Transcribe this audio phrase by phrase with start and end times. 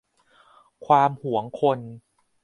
[0.85, 1.79] ความหวงคน